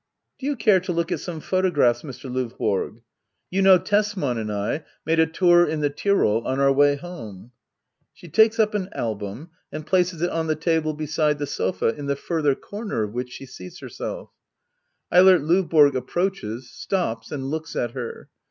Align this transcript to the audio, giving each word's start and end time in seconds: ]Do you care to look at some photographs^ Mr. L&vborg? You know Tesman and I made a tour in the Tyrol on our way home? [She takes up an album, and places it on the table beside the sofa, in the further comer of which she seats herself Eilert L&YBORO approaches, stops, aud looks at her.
]Do 0.39 0.47
you 0.47 0.55
care 0.55 0.79
to 0.79 0.91
look 0.91 1.11
at 1.11 1.19
some 1.19 1.39
photographs^ 1.39 2.03
Mr. 2.03 2.25
L&vborg? 2.35 3.03
You 3.51 3.61
know 3.61 3.77
Tesman 3.77 4.39
and 4.39 4.51
I 4.51 4.83
made 5.05 5.19
a 5.19 5.27
tour 5.27 5.63
in 5.63 5.81
the 5.81 5.91
Tyrol 5.91 6.41
on 6.47 6.59
our 6.59 6.73
way 6.73 6.95
home? 6.95 7.51
[She 8.11 8.27
takes 8.27 8.59
up 8.59 8.73
an 8.73 8.89
album, 8.93 9.51
and 9.71 9.85
places 9.85 10.23
it 10.23 10.31
on 10.31 10.47
the 10.47 10.55
table 10.55 10.95
beside 10.95 11.37
the 11.37 11.45
sofa, 11.45 11.89
in 11.89 12.07
the 12.07 12.15
further 12.15 12.55
comer 12.55 13.03
of 13.03 13.13
which 13.13 13.29
she 13.31 13.45
seats 13.45 13.77
herself 13.77 14.31
Eilert 15.11 15.41
L&YBORO 15.41 15.93
approaches, 15.93 16.71
stops, 16.71 17.31
aud 17.31 17.41
looks 17.41 17.75
at 17.75 17.91
her. 17.91 18.27